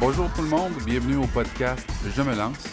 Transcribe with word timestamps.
Bonjour 0.00 0.32
tout 0.32 0.40
le 0.40 0.48
monde, 0.48 0.72
bienvenue 0.86 1.16
au 1.16 1.26
podcast 1.26 1.86
Je 2.16 2.22
me 2.22 2.34
lance. 2.34 2.66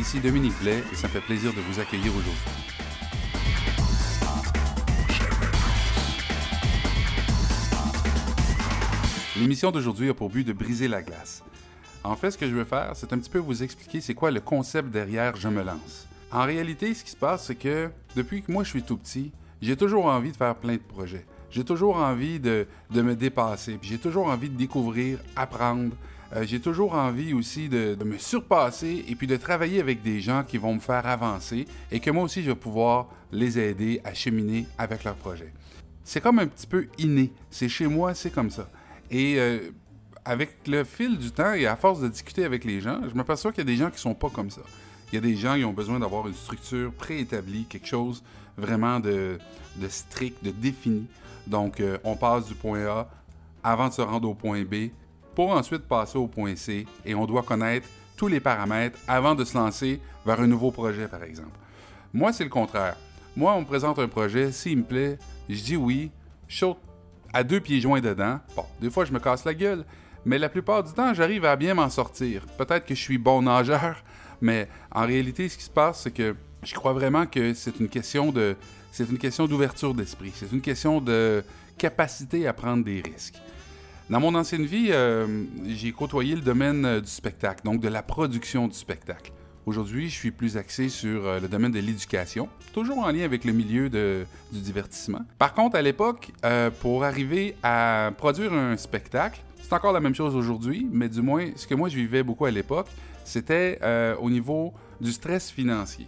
Ici 0.00 0.18
Dominique 0.18 0.58
Blais 0.62 0.82
et 0.90 0.94
ça 0.94 1.08
me 1.08 1.12
fait 1.12 1.20
plaisir 1.20 1.52
de 1.52 1.60
vous 1.60 1.78
accueillir 1.78 2.10
aujourd'hui. 2.16 2.32
L'émission 9.36 9.70
d'aujourd'hui 9.72 10.08
a 10.08 10.14
pour 10.14 10.30
but 10.30 10.46
de 10.46 10.54
briser 10.54 10.88
la 10.88 11.02
glace. 11.02 11.44
En 12.02 12.16
fait, 12.16 12.30
ce 12.30 12.38
que 12.38 12.46
je 12.46 12.54
veux 12.54 12.64
faire, 12.64 12.92
c'est 12.94 13.12
un 13.12 13.18
petit 13.18 13.28
peu 13.28 13.40
vous 13.40 13.62
expliquer 13.62 14.00
c'est 14.00 14.14
quoi 14.14 14.30
le 14.30 14.40
concept 14.40 14.88
derrière 14.88 15.36
Je 15.36 15.48
me 15.48 15.62
lance. 15.62 16.08
En 16.32 16.44
réalité, 16.44 16.94
ce 16.94 17.04
qui 17.04 17.10
se 17.10 17.16
passe, 17.16 17.44
c'est 17.44 17.56
que 17.56 17.90
depuis 18.16 18.42
que 18.42 18.50
moi 18.50 18.64
je 18.64 18.70
suis 18.70 18.82
tout 18.82 18.96
petit, 18.96 19.32
j'ai 19.60 19.76
toujours 19.76 20.06
envie 20.06 20.32
de 20.32 20.36
faire 20.38 20.54
plein 20.54 20.76
de 20.76 20.78
projets. 20.78 21.26
J'ai 21.50 21.62
toujours 21.62 21.98
envie 21.98 22.40
de, 22.40 22.66
me 22.90 23.14
dépasser. 23.14 23.78
J'ai 23.82 23.98
toujours 23.98 24.28
envie 24.28 24.48
de 24.48 24.56
découvrir, 24.56 25.18
apprendre. 25.36 25.92
Euh, 26.34 26.44
j'ai 26.46 26.60
toujours 26.60 26.94
envie 26.94 27.32
aussi 27.32 27.68
de, 27.68 27.96
me 28.04 28.18
surpasser 28.18 29.04
et 29.08 29.14
puis 29.14 29.26
de 29.26 29.36
travailler 29.36 29.80
avec 29.80 30.02
des 30.02 30.20
gens 30.20 30.42
qui 30.42 30.58
vont 30.58 30.74
me 30.74 30.80
faire 30.80 31.06
avancer 31.06 31.66
et 31.92 32.00
que 32.00 32.10
moi 32.10 32.24
aussi 32.24 32.42
je 32.42 32.50
vais 32.50 32.56
pouvoir 32.56 33.08
les 33.30 33.58
aider 33.58 34.00
à 34.04 34.14
cheminer 34.14 34.66
avec 34.76 35.04
leurs 35.04 35.14
projets. 35.14 35.52
C'est 36.02 36.20
comme 36.20 36.38
un 36.38 36.46
petit 36.46 36.66
peu 36.66 36.88
inné. 36.98 37.32
C'est 37.50 37.68
chez 37.68 37.86
moi, 37.86 38.14
c'est 38.14 38.30
comme 38.30 38.50
ça. 38.50 38.68
Et 39.10 39.36
euh, 39.38 39.70
avec 40.24 40.66
le 40.66 40.84
fil 40.84 41.18
du 41.18 41.30
temps 41.30 41.52
et 41.52 41.66
à 41.66 41.76
force 41.76 42.00
de 42.00 42.08
discuter 42.08 42.44
avec 42.44 42.64
les 42.64 42.80
gens, 42.80 43.00
je 43.08 43.14
m'aperçois 43.14 43.52
qu'il 43.52 43.60
y 43.60 43.66
a 43.66 43.72
des 43.72 43.76
gens 43.76 43.90
qui 43.90 43.98
sont 43.98 44.14
pas 44.14 44.30
comme 44.30 44.50
ça. 44.50 44.62
Il 45.12 45.14
y 45.14 45.18
a 45.18 45.20
des 45.20 45.36
gens 45.36 45.54
qui 45.56 45.64
ont 45.64 45.72
besoin 45.72 46.00
d'avoir 46.00 46.26
une 46.26 46.34
structure 46.34 46.92
préétablie, 46.92 47.66
quelque 47.66 47.86
chose 47.86 48.22
vraiment 48.56 49.00
de, 49.00 49.38
strict, 49.88 50.44
de 50.44 50.50
défini. 50.50 51.06
Donc, 51.46 51.80
euh, 51.80 51.98
on 52.04 52.16
passe 52.16 52.46
du 52.46 52.54
point 52.54 52.84
A 52.86 53.08
avant 53.62 53.88
de 53.88 53.92
se 53.92 54.02
rendre 54.02 54.28
au 54.28 54.34
point 54.34 54.62
B 54.62 54.90
pour 55.34 55.50
ensuite 55.50 55.82
passer 55.82 56.18
au 56.18 56.26
point 56.26 56.56
C 56.56 56.86
et 57.04 57.14
on 57.14 57.26
doit 57.26 57.42
connaître 57.42 57.88
tous 58.16 58.28
les 58.28 58.40
paramètres 58.40 58.98
avant 59.08 59.34
de 59.34 59.44
se 59.44 59.56
lancer 59.56 60.00
vers 60.24 60.40
un 60.40 60.46
nouveau 60.46 60.70
projet, 60.70 61.08
par 61.08 61.22
exemple. 61.22 61.58
Moi, 62.12 62.32
c'est 62.32 62.44
le 62.44 62.50
contraire. 62.50 62.96
Moi, 63.36 63.52
on 63.54 63.60
me 63.60 63.66
présente 63.66 63.98
un 63.98 64.08
projet, 64.08 64.52
s'il 64.52 64.78
me 64.78 64.84
plaît, 64.84 65.18
je 65.48 65.62
dis 65.62 65.76
oui, 65.76 66.10
je 66.46 66.58
saute 66.58 66.78
à 67.32 67.42
deux 67.42 67.60
pieds 67.60 67.80
joints 67.80 68.00
dedans. 68.00 68.38
Bon, 68.54 68.64
des 68.80 68.90
fois, 68.90 69.04
je 69.04 69.12
me 69.12 69.18
casse 69.18 69.44
la 69.44 69.54
gueule, 69.54 69.84
mais 70.24 70.38
la 70.38 70.48
plupart 70.48 70.84
du 70.84 70.92
temps, 70.92 71.12
j'arrive 71.12 71.44
à 71.44 71.56
bien 71.56 71.74
m'en 71.74 71.90
sortir. 71.90 72.46
Peut-être 72.56 72.86
que 72.86 72.94
je 72.94 73.00
suis 73.00 73.18
bon 73.18 73.42
nageur, 73.42 73.96
mais 74.40 74.68
en 74.92 75.04
réalité, 75.04 75.48
ce 75.48 75.58
qui 75.58 75.64
se 75.64 75.70
passe, 75.70 76.02
c'est 76.02 76.12
que 76.12 76.36
je 76.62 76.74
crois 76.74 76.92
vraiment 76.92 77.26
que 77.26 77.52
c'est 77.54 77.78
une 77.80 77.88
question 77.88 78.30
de 78.30 78.56
c'est 78.90 79.10
une 79.10 79.18
question 79.18 79.48
d'ouverture 79.48 79.92
d'esprit, 79.92 80.32
c'est 80.34 80.52
une 80.52 80.60
question 80.60 81.00
de 81.00 81.42
capacité 81.76 82.46
à 82.46 82.52
prendre 82.52 82.84
des 82.84 83.02
risques. 83.02 83.40
Dans 84.10 84.20
mon 84.20 84.34
ancienne 84.34 84.66
vie, 84.66 84.88
euh, 84.90 85.44
j'ai 85.66 85.90
côtoyé 85.92 86.34
le 86.34 86.42
domaine 86.42 86.84
euh, 86.84 87.00
du 87.00 87.08
spectacle, 87.08 87.62
donc 87.64 87.80
de 87.80 87.88
la 87.88 88.02
production 88.02 88.68
du 88.68 88.74
spectacle. 88.74 89.32
Aujourd'hui, 89.64 90.10
je 90.10 90.14
suis 90.14 90.30
plus 90.30 90.58
axé 90.58 90.90
sur 90.90 91.26
euh, 91.26 91.40
le 91.40 91.48
domaine 91.48 91.72
de 91.72 91.78
l'éducation, 91.78 92.50
toujours 92.74 92.98
en 92.98 93.10
lien 93.10 93.24
avec 93.24 93.46
le 93.46 93.52
milieu 93.52 93.88
du 93.88 94.60
divertissement. 94.60 95.22
Par 95.38 95.54
contre, 95.54 95.76
à 95.76 95.82
l'époque, 95.82 96.32
pour 96.80 97.02
arriver 97.02 97.56
à 97.62 98.12
produire 98.18 98.52
un 98.52 98.76
spectacle, 98.76 99.40
c'est 99.62 99.72
encore 99.72 99.94
la 99.94 100.00
même 100.00 100.14
chose 100.14 100.36
aujourd'hui, 100.36 100.86
mais 100.92 101.08
du 101.08 101.22
moins, 101.22 101.46
ce 101.56 101.66
que 101.66 101.74
moi 101.74 101.88
je 101.88 101.96
vivais 101.96 102.22
beaucoup 102.22 102.44
à 102.44 102.50
l'époque, 102.50 102.88
c'était 103.24 103.78
au 104.20 104.28
niveau 104.28 104.74
du 105.00 105.12
stress 105.12 105.50
financier. 105.50 106.06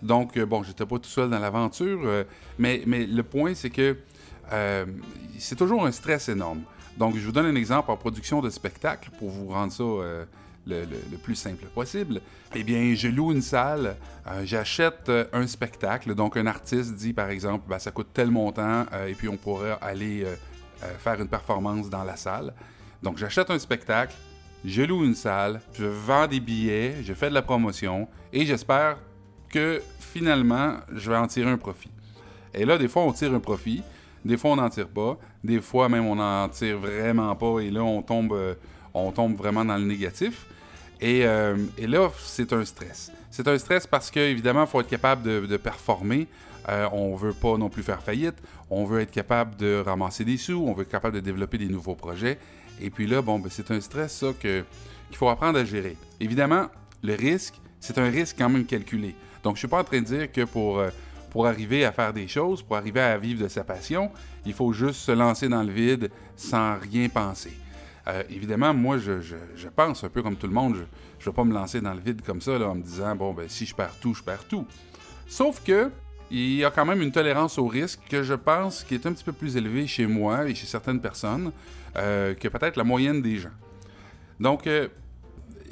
Donc, 0.00 0.38
bon, 0.38 0.62
j'étais 0.62 0.86
pas 0.86 0.98
tout 0.98 1.10
seul 1.10 1.28
dans 1.28 1.38
l'aventure, 1.38 2.24
mais, 2.58 2.82
mais 2.86 3.04
le 3.04 3.22
point, 3.22 3.54
c'est 3.54 3.70
que 3.70 3.98
c'est 5.38 5.56
toujours 5.56 5.84
un 5.86 5.92
stress 5.92 6.28
énorme. 6.28 6.62
Donc, 6.96 7.16
je 7.16 7.26
vous 7.26 7.32
donne 7.32 7.46
un 7.46 7.54
exemple 7.56 7.90
en 7.90 7.96
production 7.96 8.40
de 8.40 8.50
spectacle 8.50 9.10
pour 9.18 9.28
vous 9.30 9.48
rendre 9.48 9.72
ça 9.72 9.82
euh, 9.82 10.24
le, 10.66 11.16
plus 11.22 11.34
simple 11.34 11.66
possible. 11.66 12.20
Eh 12.54 12.62
bien, 12.62 12.94
je 12.94 13.08
loue 13.08 13.32
une 13.32 13.42
salle, 13.42 13.96
euh, 14.26 14.42
j'achète 14.44 15.08
euh, 15.08 15.24
un 15.32 15.46
spectacle. 15.46 16.14
Donc, 16.14 16.36
un 16.36 16.46
artiste 16.46 16.94
dit, 16.94 17.12
par 17.12 17.30
exemple, 17.30 17.64
ben, 17.68 17.78
ça 17.78 17.90
coûte 17.90 18.08
tel 18.14 18.30
montant 18.30 18.86
et 19.08 19.14
puis 19.14 19.28
on 19.28 19.36
pourrait 19.36 19.76
aller 19.80 20.24
faire 20.98 21.20
une 21.20 21.28
performance 21.28 21.88
dans 21.88 22.04
la 22.04 22.16
salle. 22.16 22.54
Donc, 23.02 23.18
j'achète 23.18 23.50
un 23.50 23.58
spectacle, 23.58 24.14
je 24.64 24.82
loue 24.82 25.04
une 25.04 25.14
salle, 25.14 25.60
je 25.72 25.86
vends 25.86 26.26
des 26.26 26.40
billets, 26.40 27.02
je 27.02 27.12
fais 27.12 27.28
de 27.28 27.34
la 27.34 27.42
promotion 27.42 28.08
et 28.32 28.46
j'espère 28.46 28.98
que 29.48 29.82
finalement, 29.98 30.76
je 30.92 31.10
vais 31.10 31.16
en 31.16 31.26
tirer 31.26 31.50
un 31.50 31.58
profit. 31.58 31.90
Et 32.52 32.64
là, 32.64 32.78
des 32.78 32.88
fois, 32.88 33.02
on 33.02 33.12
tire 33.12 33.34
un 33.34 33.40
profit, 33.40 33.82
des 34.24 34.36
fois, 34.36 34.52
on 34.52 34.56
n'en 34.56 34.70
tire 34.70 34.88
pas. 34.88 35.18
Des 35.42 35.60
fois, 35.60 35.88
même, 35.88 36.06
on 36.06 36.16
n'en 36.16 36.48
tire 36.48 36.78
vraiment 36.78 37.34
pas. 37.36 37.60
Et 37.60 37.70
là, 37.70 37.82
on 37.82 38.02
tombe, 38.02 38.32
euh, 38.32 38.54
on 38.94 39.12
tombe 39.12 39.36
vraiment 39.36 39.64
dans 39.64 39.76
le 39.76 39.84
négatif. 39.84 40.46
Et, 41.00 41.26
euh, 41.26 41.56
et 41.76 41.86
là, 41.86 42.10
c'est 42.18 42.52
un 42.52 42.64
stress. 42.64 43.12
C'est 43.30 43.46
un 43.48 43.58
stress 43.58 43.86
parce 43.86 44.10
qu'évidemment, 44.10 44.62
il 44.62 44.68
faut 44.68 44.80
être 44.80 44.88
capable 44.88 45.22
de, 45.22 45.56
performer. 45.56 46.26
Euh, 46.68 46.88
on 46.92 47.14
veut 47.14 47.34
pas 47.34 47.58
non 47.58 47.68
plus 47.68 47.82
faire 47.82 48.02
faillite. 48.02 48.36
On 48.70 48.84
veut 48.84 49.00
être 49.00 49.10
capable 49.10 49.56
de 49.56 49.82
ramasser 49.84 50.24
des 50.24 50.38
sous. 50.38 50.64
On 50.66 50.72
veut 50.72 50.82
être 50.82 50.90
capable 50.90 51.16
de 51.16 51.20
développer 51.20 51.58
des 51.58 51.68
nouveaux 51.68 51.94
projets. 51.94 52.38
Et 52.80 52.88
puis 52.88 53.06
là, 53.06 53.20
bon, 53.20 53.38
ben, 53.38 53.50
c'est 53.50 53.70
un 53.70 53.80
stress, 53.80 54.18
ça, 54.18 54.28
qu'il 54.40 54.64
faut 55.12 55.28
apprendre 55.28 55.58
à 55.58 55.64
gérer. 55.64 55.98
Évidemment, 56.20 56.68
le 57.02 57.14
risque, 57.14 57.54
c'est 57.80 57.98
un 57.98 58.08
risque 58.08 58.36
quand 58.38 58.48
même 58.48 58.64
calculé. 58.64 59.14
Donc, 59.42 59.56
je 59.56 59.58
suis 59.58 59.68
pas 59.68 59.80
en 59.80 59.84
train 59.84 60.00
de 60.00 60.06
dire 60.06 60.32
que 60.32 60.44
pour 60.44 60.82
pour 61.34 61.48
arriver 61.48 61.84
à 61.84 61.90
faire 61.90 62.12
des 62.12 62.28
choses, 62.28 62.62
pour 62.62 62.76
arriver 62.76 63.00
à 63.00 63.18
vivre 63.18 63.42
de 63.42 63.48
sa 63.48 63.64
passion, 63.64 64.12
il 64.46 64.52
faut 64.52 64.72
juste 64.72 65.00
se 65.00 65.10
lancer 65.10 65.48
dans 65.48 65.64
le 65.64 65.72
vide 65.72 66.08
sans 66.36 66.78
rien 66.78 67.08
penser. 67.08 67.58
Euh, 68.06 68.22
évidemment, 68.30 68.72
moi, 68.72 68.98
je, 68.98 69.66
pense 69.74 70.04
un 70.04 70.10
peu 70.10 70.22
comme 70.22 70.36
tout 70.36 70.46
le 70.46 70.52
monde. 70.52 70.76
Je 71.18 71.28
ne 71.28 71.32
vais 71.32 71.34
pas 71.34 71.42
me 71.42 71.52
lancer 71.52 71.80
dans 71.80 71.92
le 71.92 71.98
vide 71.98 72.22
comme 72.22 72.40
ça 72.40 72.52
en 72.52 72.76
me 72.76 72.82
disant, 72.82 73.16
bon, 73.16 73.34
ben, 73.34 73.48
si 73.48 73.66
je 73.66 73.74
perds 73.74 73.96
tout, 74.00 74.14
je 74.14 74.22
perds 74.22 74.46
tout. 74.46 74.64
Sauf 75.26 75.60
que, 75.64 75.90
il 76.30 76.54
y 76.54 76.64
a 76.64 76.70
quand 76.70 76.86
même 76.86 77.02
une 77.02 77.10
tolérance 77.10 77.58
au 77.58 77.66
risque 77.66 77.98
que 78.08 78.22
je 78.22 78.34
pense 78.34 78.84
qui 78.84 78.94
est 78.94 79.04
un 79.04 79.12
petit 79.12 79.24
peu 79.24 79.32
plus 79.32 79.56
élevée 79.56 79.88
chez 79.88 80.06
moi 80.06 80.48
et 80.48 80.54
chez 80.54 80.66
certaines 80.66 81.00
personnes 81.00 81.50
euh, 81.96 82.34
que 82.34 82.46
peut-être 82.46 82.76
la 82.76 82.84
moyenne 82.84 83.20
des 83.20 83.38
gens. 83.38 83.56
Donc, 84.38 84.68
euh, 84.68 84.86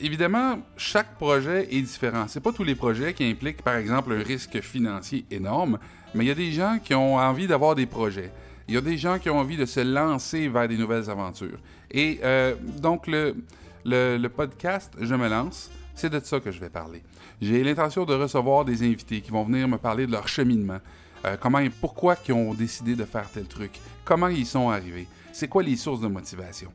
évidemment, 0.00 0.58
chaque 0.76 1.14
projet 1.16 1.68
est 1.70 1.80
différent. 1.80 2.26
C'est 2.28 2.40
pas 2.40 2.52
tous 2.52 2.64
les 2.64 2.74
projets 2.74 3.14
qui 3.14 3.24
impliquent, 3.24 3.62
par 3.62 3.76
exemple, 3.76 4.12
un 4.12 4.22
risque 4.22 4.60
financier 4.60 5.24
énorme, 5.30 5.78
mais 6.14 6.24
il 6.24 6.28
y 6.28 6.30
a 6.30 6.34
des 6.34 6.52
gens 6.52 6.78
qui 6.82 6.94
ont 6.94 7.16
envie 7.16 7.46
d'avoir 7.46 7.74
des 7.74 7.86
projets. 7.86 8.32
Il 8.68 8.74
y 8.74 8.78
a 8.78 8.80
des 8.80 8.96
gens 8.96 9.18
qui 9.18 9.28
ont 9.30 9.38
envie 9.38 9.56
de 9.56 9.66
se 9.66 9.80
lancer 9.80 10.48
vers 10.48 10.68
des 10.68 10.76
nouvelles 10.76 11.10
aventures. 11.10 11.58
Et 11.90 12.20
euh, 12.22 12.54
donc, 12.78 13.06
le, 13.06 13.36
le, 13.84 14.28
podcast 14.28 14.92
Je 15.00 15.14
me 15.14 15.28
lance, 15.28 15.70
c'est 15.94 16.10
de 16.10 16.20
ça 16.20 16.40
que 16.40 16.50
je 16.50 16.60
vais 16.60 16.70
parler. 16.70 17.02
J'ai 17.40 17.62
l'intention 17.64 18.04
de 18.04 18.14
recevoir 18.14 18.64
des 18.64 18.82
invités 18.82 19.20
qui 19.20 19.30
vont 19.30 19.44
venir 19.44 19.66
me 19.68 19.78
parler 19.78 20.06
de 20.06 20.12
leur 20.12 20.28
cheminement, 20.28 20.78
euh, 21.24 21.36
comment 21.40 21.58
et 21.58 21.70
pourquoi 21.70 22.16
ils 22.26 22.32
ont 22.32 22.54
décidé 22.54 22.94
de 22.94 23.04
faire 23.04 23.28
tel 23.30 23.46
truc, 23.46 23.72
comment 24.04 24.28
ils 24.28 24.46
sont 24.46 24.70
arrivés, 24.70 25.08
c'est 25.32 25.48
quoi 25.48 25.62
les 25.62 25.76
sources 25.76 26.00
de 26.00 26.08
motivation. 26.08 26.72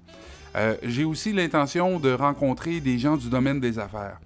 Euh, 0.55 0.75
j'ai 0.83 1.03
aussi 1.03 1.33
l'intention 1.33 1.99
de 1.99 2.11
rencontrer 2.11 2.79
des 2.79 2.97
gens 2.97 3.17
du 3.17 3.29
domaine 3.29 3.59
des 3.59 3.79
affaires 3.79 4.19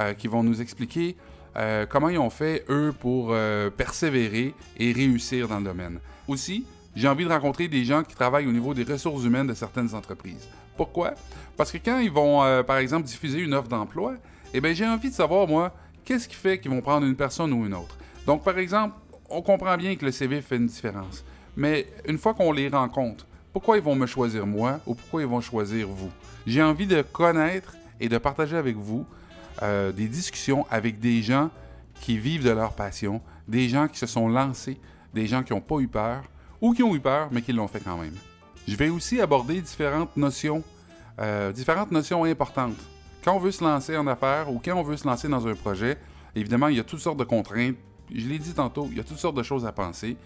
euh, 0.00 0.14
qui 0.14 0.28
vont 0.28 0.42
nous 0.42 0.60
expliquer 0.60 1.16
euh, 1.56 1.86
comment 1.88 2.08
ils 2.08 2.18
ont 2.18 2.30
fait, 2.30 2.64
eux, 2.68 2.92
pour 2.98 3.34
persévérer 3.76 4.54
et 4.78 4.92
réussir 4.92 5.48
dans 5.48 5.58
le 5.58 5.64
domaine. 5.64 5.98
Aussi, 6.26 6.66
j'ai 6.96 7.08
envie 7.08 7.24
de 7.24 7.30
rencontrer 7.30 7.68
des 7.68 7.84
gens 7.84 8.02
qui 8.02 8.14
travaillent 8.14 8.46
au 8.46 8.52
niveau 8.52 8.74
des 8.74 8.84
ressources 8.84 9.24
humaines 9.24 9.46
de 9.46 9.54
certaines 9.54 9.94
entreprises. 9.94 10.48
Pourquoi? 10.76 11.14
Parce 11.56 11.70
que 11.70 11.78
quand 11.78 11.98
ils 11.98 12.10
vont, 12.10 12.40
par 12.64 12.78
exemple, 12.78 13.06
diffuser 13.06 13.38
une 13.38 13.54
offre 13.54 13.68
d'emploi, 13.68 14.14
eh 14.52 14.60
bien, 14.60 14.72
j'ai 14.72 14.86
envie 14.86 15.10
de 15.10 15.14
savoir, 15.14 15.46
moi, 15.46 15.72
qu'est-ce 16.04 16.28
qui 16.28 16.34
fait 16.34 16.58
qu'ils 16.58 16.70
vont 16.70 16.80
prendre 16.80 17.06
une 17.06 17.16
personne 17.16 17.52
ou 17.52 17.66
une 17.66 17.74
autre. 17.74 17.96
Donc, 18.26 18.42
par 18.42 18.58
exemple, 18.58 18.96
on 19.30 19.42
comprend 19.42 19.76
bien 19.76 19.94
que 19.96 20.04
le 20.04 20.12
CV 20.12 20.40
fait 20.40 20.56
une 20.56 20.66
différence. 20.66 21.24
Mais 21.56 21.86
une 22.06 22.18
fois 22.18 22.34
qu'on 22.34 22.52
les 22.52 22.68
rencontre, 22.68 23.26
pourquoi 23.54 23.76
ils 23.76 23.82
vont 23.82 23.94
me 23.94 24.06
choisir 24.06 24.48
moi 24.48 24.80
ou 24.84 24.96
pourquoi 24.96 25.22
ils 25.22 25.28
vont 25.28 25.40
choisir 25.40 25.86
vous? 25.86 26.10
J'ai 26.44 26.60
envie 26.60 26.88
de 26.88 27.02
connaître 27.02 27.76
et 28.00 28.08
de 28.08 28.18
partager 28.18 28.56
avec 28.56 28.76
vous 28.76 29.06
euh, 29.62 29.92
des 29.92 30.08
discussions 30.08 30.66
avec 30.72 30.98
des 30.98 31.22
gens 31.22 31.50
qui 32.00 32.18
vivent 32.18 32.42
de 32.42 32.50
leur 32.50 32.72
passion, 32.72 33.22
des 33.46 33.68
gens 33.68 33.86
qui 33.86 33.96
se 33.96 34.06
sont 34.06 34.28
lancés, 34.28 34.76
des 35.14 35.28
gens 35.28 35.44
qui 35.44 35.52
n'ont 35.52 35.60
pas 35.60 35.78
eu 35.78 35.86
peur 35.86 36.24
ou 36.60 36.74
qui 36.74 36.82
ont 36.82 36.96
eu 36.96 37.00
peur 37.00 37.28
mais 37.30 37.42
qui 37.42 37.52
l'ont 37.52 37.68
fait 37.68 37.78
quand 37.78 37.96
même. 37.96 38.16
Je 38.66 38.74
vais 38.74 38.88
aussi 38.88 39.20
aborder 39.20 39.60
différentes 39.60 40.16
notions, 40.16 40.64
euh, 41.20 41.52
différentes 41.52 41.92
notions 41.92 42.24
importantes. 42.24 42.76
Quand 43.22 43.36
on 43.36 43.38
veut 43.38 43.52
se 43.52 43.62
lancer 43.62 43.96
en 43.96 44.08
affaires 44.08 44.50
ou 44.50 44.60
quand 44.62 44.74
on 44.74 44.82
veut 44.82 44.96
se 44.96 45.06
lancer 45.06 45.28
dans 45.28 45.46
un 45.46 45.54
projet, 45.54 45.96
évidemment, 46.34 46.66
il 46.66 46.76
y 46.76 46.80
a 46.80 46.84
toutes 46.84 46.98
sortes 46.98 47.18
de 47.18 47.24
contraintes. 47.24 47.76
Je 48.12 48.26
l'ai 48.26 48.40
dit 48.40 48.52
tantôt, 48.52 48.88
il 48.90 48.96
y 48.96 49.00
a 49.00 49.04
toutes 49.04 49.18
sortes 49.18 49.36
de 49.36 49.44
choses 49.44 49.64
à 49.64 49.70
penser 49.70 50.16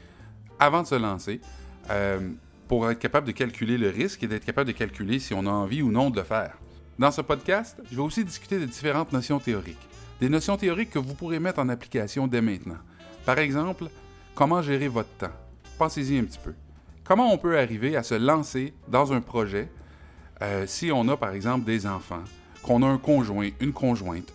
avant 0.59 0.81
de 0.81 0.87
se 0.87 0.95
lancer. 0.95 1.43
Euh, 1.91 2.31
pour 2.69 2.89
être 2.91 2.99
capable 2.99 3.27
de 3.27 3.33
calculer 3.33 3.79
le 3.79 3.89
risque 3.89 4.23
et 4.23 4.29
d'être 4.29 4.45
capable 4.45 4.69
de 4.69 4.77
calculer 4.77 5.19
si 5.19 5.33
on 5.33 5.47
a 5.47 5.51
envie 5.51 5.83
ou 5.83 5.91
non 5.91 6.11
de 6.11 6.17
le 6.17 6.23
faire. 6.23 6.59
Dans 6.99 7.11
ce 7.11 7.23
podcast, 7.23 7.81
je 7.91 7.97
vais 7.97 8.03
aussi 8.03 8.25
discuter 8.25 8.59
de 8.59 8.67
différentes 8.67 9.13
notions 9.13 9.39
théoriques. 9.39 9.89
Des 10.21 10.29
notions 10.29 10.57
théoriques 10.57 10.91
que 10.91 10.99
vous 10.99 11.15
pourrez 11.15 11.41
mettre 11.41 11.61
en 11.61 11.69
application 11.71 12.27
dès 12.27 12.43
maintenant. 12.43 12.79
Par 13.25 13.39
exemple, 13.39 13.87
comment 14.35 14.61
gérer 14.61 14.89
votre 14.89 15.09
temps? 15.17 15.33
Pensez-y 15.79 16.19
un 16.19 16.25
petit 16.25 16.41
peu. 16.43 16.55
Comment 17.05 17.33
on 17.33 17.39
peut 17.39 17.59
arriver 17.59 17.97
à 17.97 18.03
se 18.03 18.15
lancer 18.15 18.75
dans 18.87 19.13
un 19.13 19.23
projet 19.23 19.71
euh, 20.43 20.67
si 20.67 20.93
on 20.93 21.09
a 21.09 21.17
par 21.17 21.31
exemple 21.31 21.65
des 21.65 21.87
enfants 21.87 22.25
qu'on 22.63 22.83
a 22.83 22.87
un 22.87 22.99
conjoint, 22.99 23.49
une 23.61 23.73
conjointe? 23.73 24.35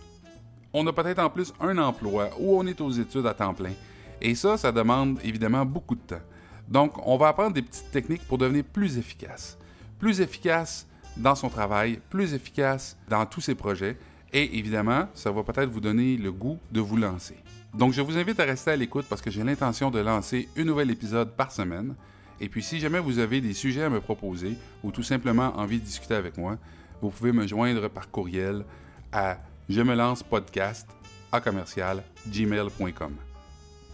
On 0.72 0.84
a 0.88 0.92
peut-être 0.92 1.20
en 1.20 1.30
plus 1.30 1.52
un 1.60 1.78
emploi 1.78 2.30
ou 2.40 2.58
on 2.58 2.66
est 2.66 2.80
aux 2.80 2.90
études 2.90 3.26
à 3.26 3.34
temps 3.34 3.54
plein. 3.54 3.74
Et 4.20 4.34
ça, 4.34 4.56
ça 4.56 4.72
demande 4.72 5.20
évidemment 5.22 5.64
beaucoup 5.64 5.94
de 5.94 6.00
temps. 6.00 6.22
Donc, 6.68 6.94
on 7.06 7.16
va 7.16 7.28
apprendre 7.28 7.52
des 7.52 7.62
petites 7.62 7.90
techniques 7.90 8.26
pour 8.26 8.38
devenir 8.38 8.64
plus 8.64 8.98
efficace. 8.98 9.58
Plus 9.98 10.20
efficace 10.20 10.86
dans 11.16 11.34
son 11.34 11.48
travail, 11.48 12.00
plus 12.10 12.34
efficace 12.34 12.96
dans 13.08 13.24
tous 13.26 13.40
ses 13.40 13.54
projets. 13.54 13.96
Et 14.32 14.58
évidemment, 14.58 15.08
ça 15.14 15.30
va 15.30 15.42
peut-être 15.42 15.70
vous 15.70 15.80
donner 15.80 16.16
le 16.16 16.32
goût 16.32 16.58
de 16.72 16.80
vous 16.80 16.96
lancer. 16.96 17.36
Donc, 17.74 17.92
je 17.92 18.00
vous 18.00 18.16
invite 18.16 18.38
à 18.40 18.44
rester 18.44 18.72
à 18.72 18.76
l'écoute 18.76 19.06
parce 19.08 19.20
que 19.20 19.30
j'ai 19.30 19.44
l'intention 19.44 19.90
de 19.90 19.98
lancer 20.00 20.48
un 20.56 20.64
nouvel 20.64 20.90
épisode 20.90 21.30
par 21.36 21.52
semaine. 21.52 21.94
Et 22.40 22.48
puis, 22.48 22.62
si 22.62 22.80
jamais 22.80 22.98
vous 22.98 23.18
avez 23.18 23.40
des 23.40 23.54
sujets 23.54 23.84
à 23.84 23.90
me 23.90 24.00
proposer 24.00 24.56
ou 24.82 24.90
tout 24.90 25.02
simplement 25.02 25.56
envie 25.56 25.78
de 25.78 25.84
discuter 25.84 26.14
avec 26.14 26.36
moi, 26.36 26.58
vous 27.00 27.10
pouvez 27.10 27.32
me 27.32 27.46
joindre 27.46 27.88
par 27.88 28.10
courriel 28.10 28.64
à 29.12 29.38
je 29.68 29.80
me 29.80 29.94
lance 29.94 30.22
podcast 30.22 30.88
à 31.32 31.40
commercial 31.40 32.02
gmail.com. 32.28 33.16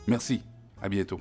Merci, 0.06 0.42
à 0.82 0.88
bientôt. 0.88 1.20